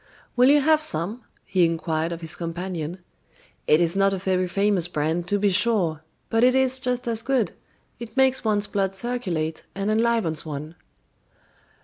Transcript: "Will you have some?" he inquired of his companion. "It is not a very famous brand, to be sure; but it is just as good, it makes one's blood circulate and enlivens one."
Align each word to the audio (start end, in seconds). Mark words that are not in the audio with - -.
"Will 0.35 0.49
you 0.49 0.61
have 0.61 0.81
some?" 0.81 1.21
he 1.45 1.63
inquired 1.63 2.11
of 2.11 2.21
his 2.21 2.33
companion. 2.35 3.03
"It 3.67 3.79
is 3.79 3.95
not 3.95 4.13
a 4.13 4.17
very 4.17 4.47
famous 4.47 4.87
brand, 4.87 5.27
to 5.27 5.37
be 5.37 5.51
sure; 5.51 6.01
but 6.27 6.43
it 6.43 6.55
is 6.55 6.79
just 6.79 7.07
as 7.07 7.21
good, 7.21 7.51
it 7.99 8.17
makes 8.17 8.43
one's 8.43 8.65
blood 8.65 8.95
circulate 8.95 9.63
and 9.75 9.91
enlivens 9.91 10.43
one." 10.43 10.73